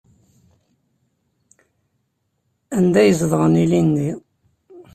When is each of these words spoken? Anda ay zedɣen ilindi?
Anda 2.77 2.97
ay 3.01 3.11
zedɣen 3.19 3.55
ilindi? 3.63 4.11